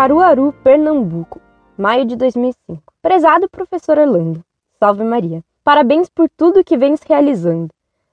Caruaru, 0.00 0.54
Pernambuco, 0.64 1.42
maio 1.76 2.06
de 2.06 2.16
2005. 2.16 2.82
Prezado 3.02 3.50
professor 3.50 3.98
Orlando, 3.98 4.42
salve 4.78 5.04
Maria. 5.04 5.44
Parabéns 5.62 6.08
por 6.08 6.26
tudo 6.30 6.64
que 6.64 6.74
vens 6.74 7.02
realizando. 7.02 7.68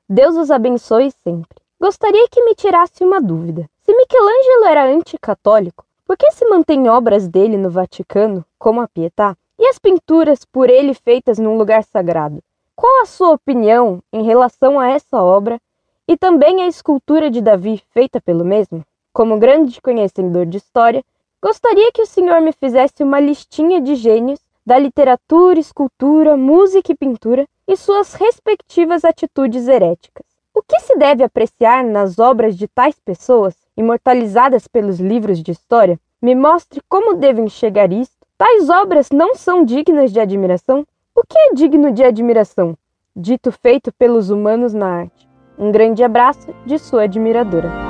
Deus 0.09 0.35
os 0.35 0.51
abençoe 0.51 1.11
sempre. 1.23 1.57
Gostaria 1.79 2.27
que 2.29 2.43
me 2.43 2.53
tirasse 2.55 3.05
uma 3.05 3.21
dúvida. 3.21 3.69
Se 3.83 3.95
Michelangelo 3.95 4.65
era 4.65 4.83
anticatólico, 4.83 5.85
por 6.05 6.17
que 6.17 6.29
se 6.31 6.45
mantém 6.49 6.89
obras 6.89 7.25
dele 7.25 7.55
no 7.55 7.69
Vaticano, 7.69 8.43
como 8.59 8.81
a 8.81 8.87
Pietà, 8.89 9.37
e 9.57 9.65
as 9.65 9.79
pinturas 9.79 10.43
por 10.43 10.69
ele 10.69 10.93
feitas 10.93 11.39
num 11.39 11.57
lugar 11.57 11.85
sagrado? 11.85 12.43
Qual 12.75 13.01
a 13.01 13.05
sua 13.05 13.31
opinião 13.31 14.03
em 14.11 14.23
relação 14.23 14.77
a 14.77 14.89
essa 14.89 15.23
obra 15.23 15.57
e 16.05 16.17
também 16.17 16.63
a 16.63 16.67
escultura 16.67 17.31
de 17.31 17.39
Davi 17.39 17.81
feita 17.93 18.19
pelo 18.19 18.43
mesmo? 18.43 18.83
Como 19.13 19.39
grande 19.39 19.81
conhecedor 19.81 20.45
de 20.45 20.57
história, 20.57 21.01
gostaria 21.41 21.91
que 21.91 22.01
o 22.01 22.07
senhor 22.07 22.41
me 22.41 22.51
fizesse 22.51 23.03
uma 23.03 23.19
listinha 23.19 23.79
de 23.79 23.95
gênios 23.95 24.39
da 24.65 24.77
literatura, 24.77 25.59
escultura, 25.59 26.35
música 26.35 26.91
e 26.91 26.95
pintura 26.95 27.47
e 27.67 27.77
suas 27.77 28.13
respectivas 28.13 29.05
atitudes 29.05 29.67
heréticas. 29.67 30.25
O 30.53 30.61
que 30.61 30.79
se 30.81 30.97
deve 30.97 31.23
apreciar 31.23 31.83
nas 31.83 32.17
obras 32.17 32.57
de 32.57 32.67
tais 32.67 32.99
pessoas, 32.99 33.55
imortalizadas 33.77 34.67
pelos 34.67 34.99
livros 34.99 35.41
de 35.41 35.51
história? 35.51 35.99
Me 36.21 36.33
mostre 36.33 36.81
como 36.89 37.13
devo 37.13 37.41
enxergar 37.41 37.93
isto. 37.93 38.17
Tais 38.37 38.69
obras 38.69 39.09
não 39.11 39.35
são 39.35 39.63
dignas 39.63 40.11
de 40.11 40.19
admiração? 40.19 40.85
O 41.15 41.21
que 41.21 41.37
é 41.37 41.53
digno 41.53 41.91
de 41.91 42.03
admiração? 42.03 42.75
Dito 43.15 43.51
feito 43.51 43.91
pelos 43.93 44.29
humanos 44.29 44.73
na 44.73 44.87
arte. 44.87 45.29
Um 45.57 45.71
grande 45.71 46.03
abraço 46.03 46.53
de 46.65 46.77
sua 46.77 47.03
admiradora. 47.03 47.86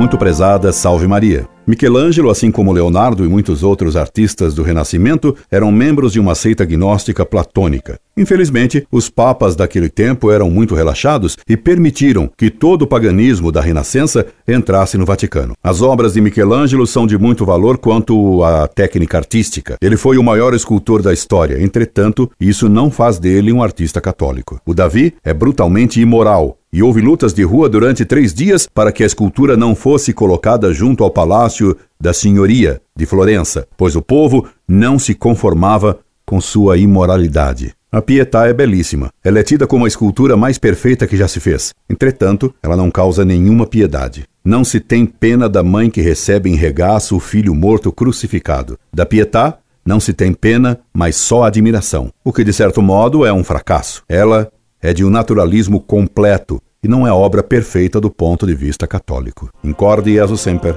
Muito 0.00 0.16
prezada, 0.16 0.72
salve 0.72 1.06
Maria. 1.06 1.46
Michelangelo, 1.70 2.30
assim 2.30 2.50
como 2.50 2.72
Leonardo 2.72 3.24
e 3.24 3.28
muitos 3.28 3.62
outros 3.62 3.96
artistas 3.96 4.54
do 4.54 4.64
Renascimento, 4.64 5.36
eram 5.48 5.70
membros 5.70 6.12
de 6.12 6.18
uma 6.18 6.34
seita 6.34 6.64
gnóstica 6.64 7.24
platônica. 7.24 7.96
Infelizmente, 8.16 8.84
os 8.90 9.08
papas 9.08 9.54
daquele 9.54 9.88
tempo 9.88 10.32
eram 10.32 10.50
muito 10.50 10.74
relaxados 10.74 11.38
e 11.48 11.56
permitiram 11.56 12.28
que 12.36 12.50
todo 12.50 12.82
o 12.82 12.86
paganismo 12.88 13.52
da 13.52 13.60
Renascença 13.60 14.26
entrasse 14.48 14.98
no 14.98 15.06
Vaticano. 15.06 15.54
As 15.62 15.80
obras 15.80 16.14
de 16.14 16.20
Michelangelo 16.20 16.88
são 16.88 17.06
de 17.06 17.16
muito 17.16 17.46
valor 17.46 17.78
quanto 17.78 18.42
à 18.42 18.66
técnica 18.66 19.18
artística. 19.18 19.76
Ele 19.80 19.96
foi 19.96 20.18
o 20.18 20.24
maior 20.24 20.52
escultor 20.54 21.00
da 21.00 21.12
história, 21.12 21.62
entretanto, 21.62 22.28
isso 22.40 22.68
não 22.68 22.90
faz 22.90 23.20
dele 23.20 23.52
um 23.52 23.62
artista 23.62 24.00
católico. 24.00 24.60
O 24.66 24.74
Davi 24.74 25.14
é 25.24 25.32
brutalmente 25.32 26.00
imoral, 26.00 26.58
e 26.72 26.84
houve 26.84 27.00
lutas 27.00 27.32
de 27.32 27.42
rua 27.42 27.68
durante 27.68 28.04
três 28.04 28.32
dias 28.32 28.68
para 28.72 28.92
que 28.92 29.02
a 29.02 29.06
escultura 29.06 29.56
não 29.56 29.74
fosse 29.74 30.12
colocada 30.12 30.72
junto 30.72 31.02
ao 31.02 31.10
palácio 31.10 31.59
da 32.00 32.12
senhoria 32.12 32.80
de 32.96 33.06
Florença, 33.06 33.66
pois 33.76 33.96
o 33.96 34.02
povo 34.02 34.46
não 34.66 34.98
se 34.98 35.14
conformava 35.14 35.98
com 36.24 36.40
sua 36.40 36.76
imoralidade. 36.76 37.74
A 37.92 38.00
Pietà 38.00 38.46
é 38.46 38.52
belíssima. 38.52 39.10
Ela 39.24 39.40
é 39.40 39.42
tida 39.42 39.66
como 39.66 39.84
a 39.84 39.88
escultura 39.88 40.36
mais 40.36 40.58
perfeita 40.58 41.08
que 41.08 41.16
já 41.16 41.26
se 41.26 41.40
fez. 41.40 41.74
Entretanto, 41.88 42.54
ela 42.62 42.76
não 42.76 42.88
causa 42.88 43.24
nenhuma 43.24 43.66
piedade. 43.66 44.24
Não 44.44 44.62
se 44.62 44.78
tem 44.78 45.04
pena 45.04 45.48
da 45.48 45.62
mãe 45.62 45.90
que 45.90 46.00
recebe 46.00 46.48
em 46.48 46.54
regaço 46.54 47.16
o 47.16 47.20
filho 47.20 47.52
morto 47.52 47.90
crucificado. 47.90 48.78
Da 48.94 49.04
Pietà, 49.04 49.58
não 49.84 49.98
se 49.98 50.12
tem 50.12 50.32
pena, 50.32 50.78
mas 50.94 51.16
só 51.16 51.42
admiração. 51.42 52.12
O 52.24 52.32
que, 52.32 52.44
de 52.44 52.52
certo 52.52 52.80
modo, 52.80 53.26
é 53.26 53.32
um 53.32 53.42
fracasso. 53.42 54.04
Ela 54.08 54.52
é 54.80 54.92
de 54.92 55.04
um 55.04 55.10
naturalismo 55.10 55.80
completo 55.80 56.62
e 56.82 56.88
não 56.88 57.06
é 57.06 57.12
obra 57.12 57.42
perfeita 57.42 58.00
do 58.00 58.10
ponto 58.10 58.46
de 58.46 58.54
vista 58.54 58.86
católico. 58.86 59.50
Incorde 59.64 60.16
e 60.16 60.36
sempre, 60.36 60.74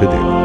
Orlando 0.00 0.16
Fedeli. 0.16 0.39